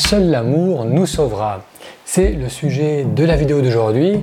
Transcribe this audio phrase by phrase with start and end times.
[0.00, 1.60] Seul l'amour nous sauvera.
[2.06, 4.20] C'est le sujet de la vidéo d'aujourd'hui.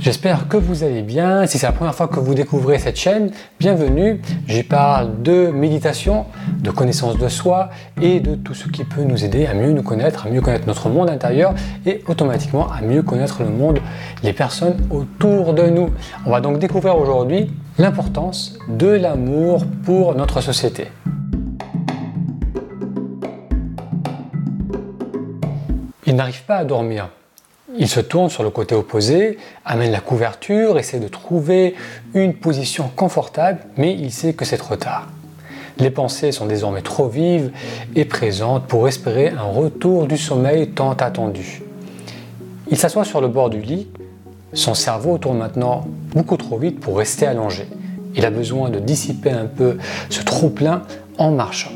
[0.00, 1.46] J'espère que vous allez bien.
[1.46, 4.22] Si c'est la première fois que vous découvrez cette chaîne, bienvenue.
[4.46, 6.26] J'y parle de méditation,
[6.60, 7.70] de connaissance de soi
[8.00, 10.68] et de tout ce qui peut nous aider à mieux nous connaître, à mieux connaître
[10.68, 11.54] notre monde intérieur
[11.84, 13.80] et automatiquement à mieux connaître le monde,
[14.22, 15.90] les personnes autour de nous.
[16.24, 20.86] On va donc découvrir aujourd'hui l'importance de l'amour pour notre société.
[26.10, 27.08] Il n'arrive pas à dormir.
[27.78, 31.76] Il se tourne sur le côté opposé, amène la couverture, essaie de trouver
[32.14, 35.06] une position confortable, mais il sait que c'est trop tard.
[35.78, 37.52] Les pensées sont désormais trop vives
[37.94, 41.62] et présentes pour espérer un retour du sommeil tant attendu.
[42.72, 43.86] Il s'assoit sur le bord du lit,
[44.52, 47.68] son cerveau tourne maintenant beaucoup trop vite pour rester allongé.
[48.16, 50.82] Il a besoin de dissiper un peu ce trop-plein
[51.18, 51.70] en marchant.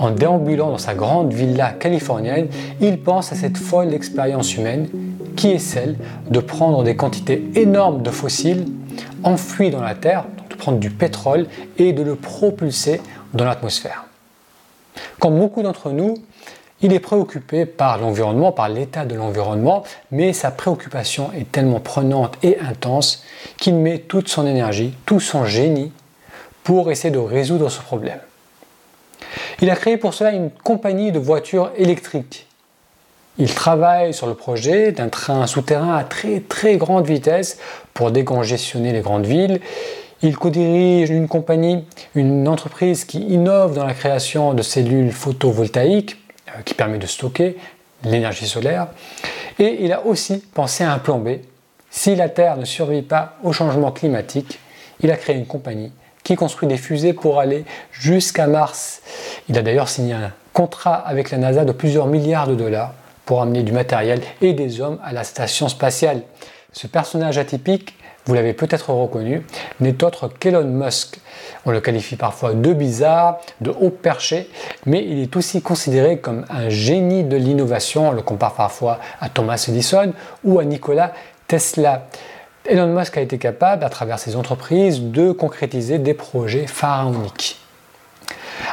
[0.00, 2.48] En déambulant dans sa grande villa californienne,
[2.80, 4.88] il pense à cette folle expérience humaine
[5.36, 5.98] qui est celle
[6.30, 8.64] de prendre des quantités énormes de fossiles
[9.24, 13.02] enfouis dans la Terre, de prendre du pétrole et de le propulser
[13.34, 14.06] dans l'atmosphère.
[15.18, 16.14] Comme beaucoup d'entre nous,
[16.80, 22.38] il est préoccupé par l'environnement, par l'état de l'environnement, mais sa préoccupation est tellement prenante
[22.42, 23.22] et intense
[23.58, 25.92] qu'il met toute son énergie, tout son génie
[26.64, 28.20] pour essayer de résoudre ce problème.
[29.62, 32.46] Il a créé pour cela une compagnie de voitures électriques.
[33.38, 37.58] Il travaille sur le projet d'un train souterrain à très très grande vitesse
[37.92, 39.60] pour décongestionner les grandes villes.
[40.22, 46.16] Il co-dirige une compagnie, une entreprise qui innove dans la création de cellules photovoltaïques
[46.48, 47.56] euh, qui permet de stocker
[48.04, 48.88] l'énergie solaire.
[49.58, 51.36] Et il a aussi pensé à un plan B.
[51.90, 54.58] Si la Terre ne survit pas au changement climatique,
[55.02, 55.92] il a créé une compagnie
[56.30, 59.02] qui construit des fusées pour aller jusqu'à Mars.
[59.48, 62.92] Il a d'ailleurs signé un contrat avec la NASA de plusieurs milliards de dollars
[63.24, 66.22] pour amener du matériel et des hommes à la station spatiale.
[66.72, 67.96] Ce personnage atypique,
[68.26, 69.44] vous l'avez peut-être reconnu,
[69.80, 71.18] n'est autre qu'Elon Musk.
[71.66, 74.48] On le qualifie parfois de bizarre, de haut perché,
[74.86, 78.10] mais il est aussi considéré comme un génie de l'innovation.
[78.10, 80.12] On le compare parfois à Thomas Edison
[80.44, 81.12] ou à Nikola
[81.48, 82.06] Tesla.
[82.70, 87.58] Elon Musk a été capable, à travers ses entreprises, de concrétiser des projets pharaoniques.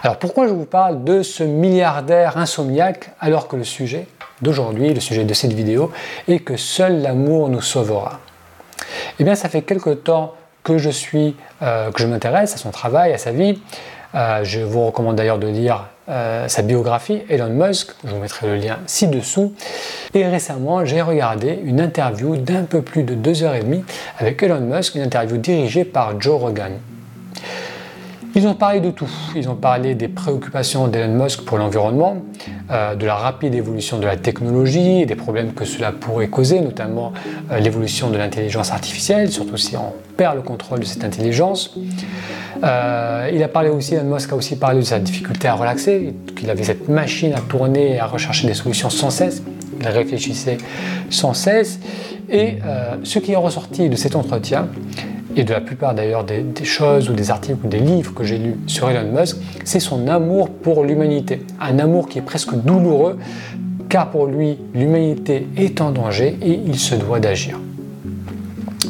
[0.03, 4.05] Alors pourquoi je vous parle de ce milliardaire insomniaque alors que le sujet
[4.43, 5.91] d'aujourd'hui, le sujet de cette vidéo,
[6.27, 8.19] est que seul l'amour nous sauvera?
[9.17, 12.69] Eh bien ça fait quelque temps que je suis, euh, que je m'intéresse à son
[12.69, 13.59] travail, à sa vie.
[14.13, 18.47] Euh, je vous recommande d'ailleurs de lire euh, sa biographie, Elon Musk, je vous mettrai
[18.47, 19.53] le lien ci-dessous.
[20.13, 23.83] Et récemment, j'ai regardé une interview d'un peu plus de deux heures et demie
[24.17, 26.73] avec Elon Musk, une interview dirigée par Joe Rogan.
[28.35, 29.09] Ils ont parlé de tout.
[29.35, 32.17] Ils ont parlé des préoccupations d'Elon Musk pour l'environnement,
[32.69, 36.59] euh, de la rapide évolution de la technologie et des problèmes que cela pourrait causer,
[36.59, 37.13] notamment
[37.51, 41.77] euh, l'évolution de l'intelligence artificielle, surtout si on perd le contrôle de cette intelligence.
[42.63, 46.13] Euh, il a parlé aussi, Elon Musk a aussi parlé de sa difficulté à relaxer,
[46.35, 49.43] qu'il avait cette machine à tourner et à rechercher des solutions sans cesse.
[49.79, 50.57] Il réfléchissait
[51.09, 51.79] sans cesse.
[52.29, 52.57] Et
[53.03, 54.67] ce qui est ressorti de cet entretien,
[55.37, 58.39] et de la plupart d'ailleurs des, choses ou des articles ou des livres que j'ai
[58.39, 61.43] lus sur Elon Musk, c'est son amour pour l'humanité.
[61.61, 63.17] Un amour qui est presque douloureux,
[63.87, 67.59] car pour lui, l'humanité est en danger et il se doit d'agir.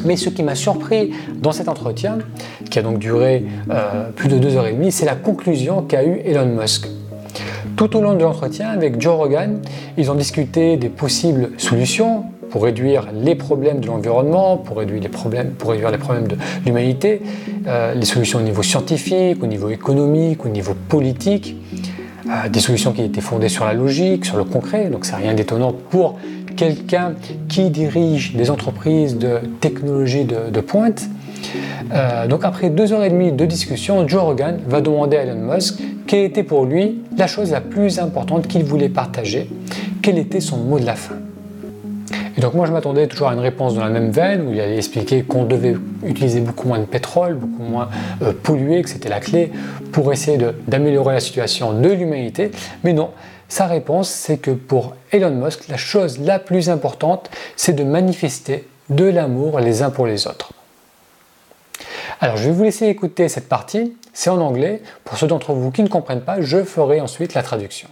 [0.04, 2.18] Mais ce qui m'a surpris dans cet entretien,
[2.70, 6.04] qui a donc duré euh, plus de deux heures et demie, c'est la conclusion qu'a
[6.04, 6.88] eue Elon Musk.
[7.76, 9.60] Tout au long de l'entretien avec Joe Rogan,
[9.98, 15.08] ils ont discuté des possibles solutions pour réduire les problèmes de l'environnement, pour réduire les
[15.08, 15.54] problèmes,
[16.28, 17.22] de l'humanité,
[17.66, 21.56] euh, les solutions au niveau scientifique, au niveau économique, au niveau politique,
[22.26, 25.34] euh, des solutions qui étaient fondées sur la logique, sur le concret, donc c'est rien
[25.34, 26.18] d'étonnant pour
[26.56, 27.14] quelqu'un
[27.48, 31.08] qui dirige des entreprises de technologie de, pointe.
[31.92, 35.54] Euh, donc après deux heures et demie de discussion, Joe Rogan va demander à Elon
[35.54, 39.48] Musk quelle était pour lui la chose la plus importante qu'il voulait partager,
[40.02, 41.16] quel était son mot de la fin.
[42.38, 44.60] Et donc moi je m'attendais toujours à une réponse dans la même veine où il
[44.60, 45.74] allait expliquer qu'on devait
[46.04, 47.88] utiliser beaucoup moins de pétrole, beaucoup moins
[48.22, 49.50] euh, polluer, que c'était la clé
[49.90, 50.38] pour essayer
[50.68, 52.52] d'améliorer la situation de l'humanité.
[52.84, 53.10] Mais non,
[53.48, 58.68] sa réponse c'est que pour Elon Musk, la chose la plus importante c'est de manifester
[58.88, 60.52] de l'amour les uns pour les autres.
[62.20, 64.80] Alors je vais vous laisser écouter cette partie, c'est en anglais.
[65.02, 67.88] Pour ceux d'entre vous qui ne comprennent pas, je ferai ensuite la traduction.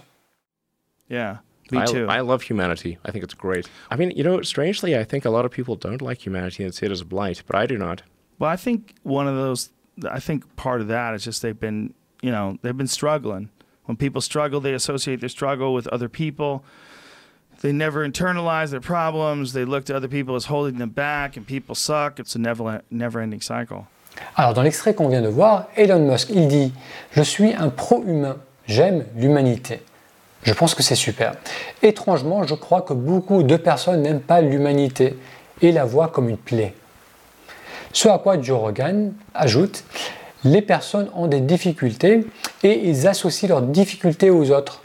[1.09, 1.41] Yeah.
[1.71, 2.07] Me too.
[2.07, 2.97] I, love humanity.
[3.05, 3.67] I think it's great.
[3.89, 6.73] I mean, you know, strangely, I think a lot of people don't like humanity and
[6.73, 8.03] see it as a blight, but I do not.
[8.39, 9.69] Well, I think one of those,
[10.09, 13.49] I think part of that is just they've been, you know, they've been struggling
[13.87, 16.63] When people struggle, they associate their struggle with other people.
[17.61, 19.53] They never internalize their problems.
[19.53, 22.19] They look to other people as holding them back, and people suck.
[22.19, 23.87] It's a never, never-ending cycle.
[24.35, 26.67] Alors dans l'extrait qu'on vient de voir, Elon Musk, il dit⁇
[27.11, 28.37] Je suis un pro-humain,
[28.67, 29.75] j'aime l'humanité⁇
[30.43, 31.33] Je pense que c'est super.
[31.81, 35.17] Étrangement, je crois que beaucoup de personnes n'aiment pas l'humanité
[35.61, 36.73] et la voient comme une plaie.
[37.91, 39.83] Ce à quoi Joe Rogan ajoute
[40.43, 42.25] les personnes ont des difficultés
[42.63, 44.81] et ils associent leurs difficultés aux autres.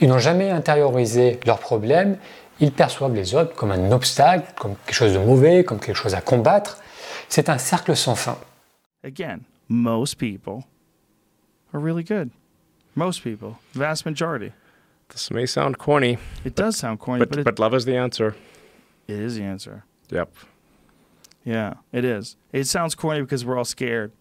[0.00, 2.16] Ils n'ont jamais intériorisé leurs problèmes,
[2.60, 6.14] ils perçoivent les autres comme un obstacle, comme quelque chose de mauvais, comme quelque chose
[6.14, 6.78] à combattre.
[7.28, 8.38] C'est un cercle sans fin.
[9.04, 10.64] Again, most people
[11.72, 12.30] are really good.
[12.96, 14.52] Most people, vast majority.
[15.10, 16.18] This may sound corny.
[16.44, 18.34] It does sound corny, but, but, it, but love is the answer.
[19.06, 19.84] it is the answer.
[20.10, 20.32] Yep.
[21.44, 22.36] Yeah, it is.
[22.52, 24.12] It sounds corny because we're all scared.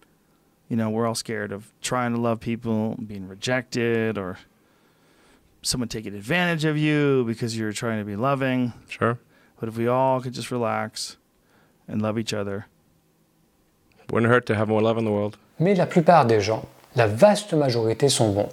[0.67, 4.37] You know, we're all scared of trying to love people, being rejected, or
[5.61, 8.73] someone taking advantage of you because you're trying to be loving.
[8.87, 9.19] Sure.
[9.59, 11.17] But if we all could just relax
[11.87, 12.67] and love each other,
[14.11, 15.37] Wouldn't hurt to have more love in the world.
[15.59, 16.65] Mais la plupart des gens,
[16.95, 18.49] la vaste majorité sont bons.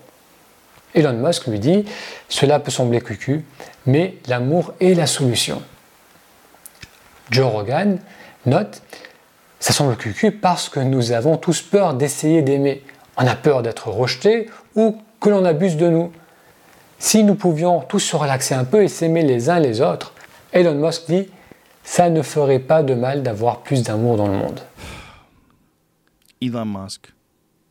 [0.95, 1.85] Elon Musk lui dit,
[2.29, 3.45] cela peut sembler cucu,
[3.85, 5.63] mais l'amour est la solution.
[7.31, 7.99] Joe Rogan
[8.47, 8.83] note,
[9.59, 12.83] ça semble cucu parce que nous avons tous peur d'essayer d'aimer.
[13.17, 16.13] On a peur d'être rejeté ou que l'on abuse de nous.
[16.99, 20.15] Si nous pouvions tous se relaxer un peu et s'aimer les uns les autres,
[20.53, 21.29] Elon Musk dit,
[21.83, 24.61] ça ne ferait pas de mal d'avoir plus d'amour dans le monde.
[26.41, 27.13] Elon Musk,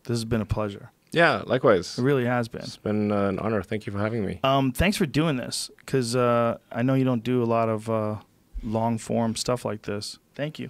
[0.03, 0.89] this has been a pleasure.
[1.15, 1.97] Yeah, likewise.
[1.97, 2.63] It really has been.
[2.63, 3.63] It's been uh, an honor.
[3.63, 4.41] Thank you for having me.
[4.43, 7.89] Um, thanks for doing this because uh, I know you don't do a lot of
[7.89, 8.17] uh,
[8.61, 10.19] long form stuff like this.
[10.35, 10.69] Thank you.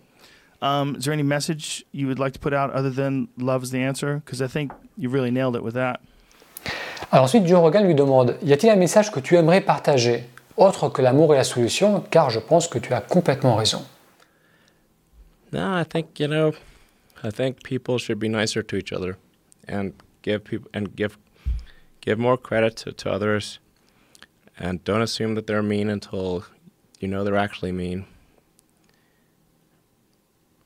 [0.61, 3.71] Um, is there any message you would like to put out other than love is
[3.71, 4.21] the answer?
[4.23, 5.99] Because I think you really nailed it with that.
[7.11, 10.25] Alors ensuite, Joe Rogan lui demande Y a-t-il un message que tu aimerais partager,
[10.57, 13.83] autre que l'amour est la solution Car je pense que tu as complètement raison.
[15.51, 16.53] No, I think you know,
[17.23, 19.17] I think people should be nicer to each other,
[19.67, 19.93] and
[20.25, 21.17] give people and give
[22.01, 23.59] give more credit to, to others,
[24.57, 26.45] and don't assume that they're mean until
[26.99, 28.05] you know they're actually mean.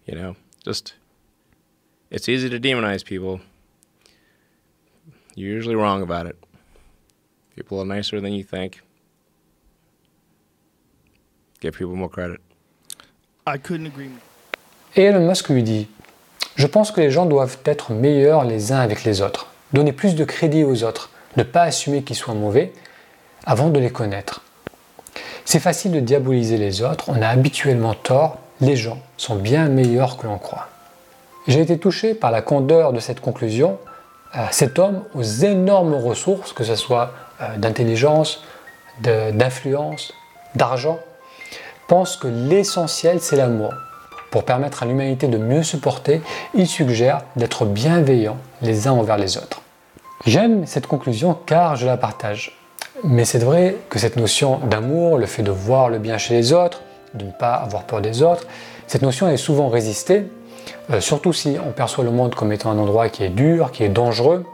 [0.06, 0.94] You know, just
[2.10, 3.42] it's easy to demonize people.
[5.36, 6.38] You're usually wrong about it.
[7.56, 8.82] People are nicer than you think.
[11.60, 12.40] Give people more credit.
[13.46, 14.22] I couldn't agree more.
[14.96, 15.88] Et Elon Musk lui dit
[16.56, 20.16] Je pense que les gens doivent être meilleurs les uns avec les autres, donner plus
[20.16, 22.74] de crédit aux autres, ne pas assumer qu'ils soient mauvais
[23.46, 24.42] avant de les connaître.
[25.46, 30.18] C'est facile de diaboliser les autres, on a habituellement tort, les gens sont bien meilleurs
[30.18, 30.68] que l'on croit.
[31.48, 33.80] J'ai été touché par la candeur de cette conclusion.
[34.36, 37.12] Euh, cet homme aux énormes ressources, que ce soit
[37.42, 38.44] euh, d'intelligence,
[39.02, 40.14] d'influence,
[40.54, 41.00] d'argent,
[41.88, 43.74] pense que l'essentiel c'est l'amour.
[44.32, 46.22] Pour permettre à l'humanité de mieux se porter,
[46.54, 49.62] il suggère d'être bienveillants les uns envers les autres.
[50.26, 52.58] J'aime cette conclusion car je la partage.
[53.04, 56.54] Mais c'est vrai que cette notion d'amour, le fait de voir le bien chez les
[56.54, 56.82] autres,
[57.14, 58.46] de ne pas avoir peur des autres,
[58.88, 60.26] cette notion est souvent résistée,
[60.92, 63.84] euh, surtout si on perçoit le monde comme étant un endroit qui est dur, qui
[63.84, 64.46] est dangereux.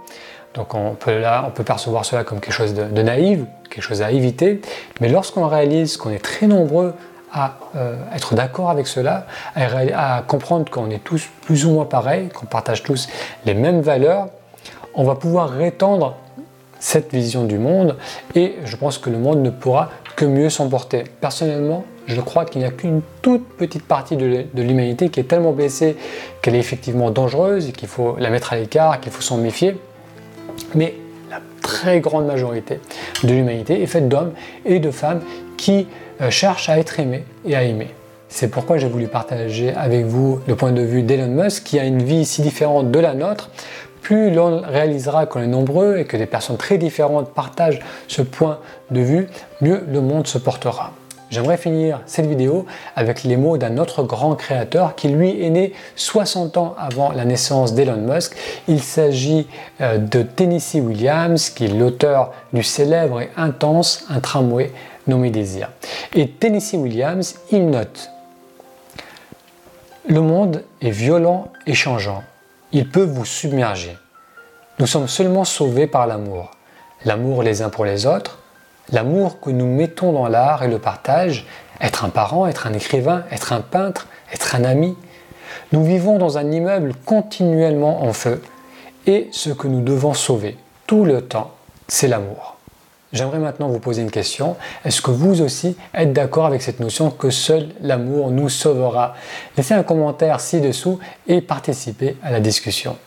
[0.53, 3.39] Donc on peut, là, on peut percevoir cela comme quelque chose de, de naïf,
[3.69, 4.61] quelque chose à éviter.
[5.01, 6.93] Mais lorsqu'on réalise qu'on est très nombreux
[7.35, 11.85] à euh, être d'accord avec cela, à, à comprendre qu'on est tous plus ou moins
[11.85, 13.07] pareils, qu'on partage tous
[13.45, 14.27] les mêmes valeurs,
[14.95, 16.15] on va pouvoir rétendre
[16.79, 17.97] cette vision du monde
[18.35, 21.03] et je pense que le monde ne pourra que mieux s'emporter.
[21.19, 25.19] Personnellement, je crois qu'il n'y a qu'une toute petite partie de l'hu- de l'humanité qui
[25.19, 25.97] est tellement blessée
[26.41, 29.77] qu'elle est effectivement dangereuse et qu'il faut la mettre à l'écart, qu'il faut s'en méfier.
[30.73, 30.95] Mais
[31.65, 32.79] très grande majorité
[33.23, 34.33] de l'humanité est faite d'hommes
[34.65, 35.21] et de femmes
[35.57, 35.87] qui
[36.21, 37.89] euh, cherchent à être aimés et à aimer.
[38.29, 41.85] C'est pourquoi j'ai voulu partager avec vous le point de vue d'Elon Musk qui a
[41.85, 43.49] une vie si différente de la nôtre.
[44.01, 48.59] Plus l'on réalisera qu'on est nombreux et que des personnes très différentes partagent ce point
[48.91, 49.27] de vue,
[49.61, 50.91] mieux le monde se portera.
[51.35, 52.65] J'aimerais finir cette vidéo
[52.95, 57.25] avec les mots d'un autre grand créateur qui lui est né 60 ans avant la
[57.25, 58.37] naissance d'Elon Musk.
[58.69, 59.45] Il s'agit
[59.81, 64.71] euh, de Tennessee Williams qui est l'auteur du célèbre et intense Un tramway
[65.07, 65.71] nommé Désir.
[66.13, 68.09] Et Tennessee Williams, il note
[70.07, 72.23] Le monde est violent et changeant.
[72.71, 73.97] Il peut vous submerger.
[74.79, 76.51] Nous sommes seulement sauvés par l'amour.
[77.03, 78.39] L'amour les uns pour les autres,
[78.91, 81.45] l'amour que nous mettons dans l'art et le partage,
[81.81, 84.97] être un parent, être un écrivain, être un peintre, être un ami.
[85.71, 88.41] Nous vivons dans un immeuble continuellement en feu
[89.07, 91.51] et ce que nous devons sauver tout le temps,
[91.87, 92.55] c'est l'amour.
[93.13, 94.55] J'aimerais maintenant vous poser une question.
[94.83, 99.15] Est-ce que vous aussi êtes d'accord avec cette notion que seul l'amour nous sauvera?
[99.55, 102.97] Laissez un commentaire ci-dessous et participez à la discussion.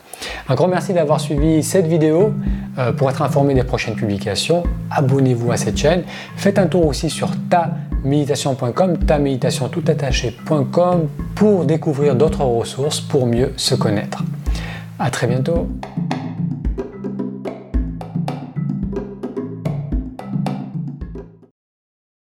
[0.49, 2.33] Un grand merci d'avoir suivi cette vidéo.
[2.79, 6.05] Euh, pour être informé des prochaines publications, abonnez-vous à cette chaîne.
[6.37, 9.69] Faites un tour aussi sur taméditation.com, taméditation
[11.35, 14.23] pour découvrir d'autres ressources pour mieux se connaître.
[14.99, 15.69] À très bientôt.